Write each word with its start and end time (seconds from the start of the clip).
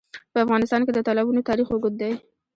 په 0.33 0.37
افغانستان 0.45 0.81
کې 0.85 0.91
د 0.93 0.99
تالابونه 1.07 1.41
تاریخ 1.49 1.67
اوږد 1.71 1.93
دی. 2.01 2.11